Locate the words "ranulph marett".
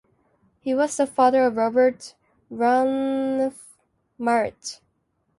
2.49-4.81